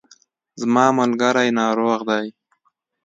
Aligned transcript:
زما 0.61 0.85
ملګری 0.99 1.49
ناروغ 1.59 1.99
دی 2.09 2.27